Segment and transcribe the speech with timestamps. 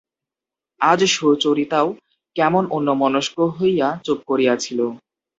[0.81, 1.87] আজ সুচরিতাও
[2.35, 4.79] কেমন অন্যমনস্ক হইয়া চুপ করিয়া ছিল।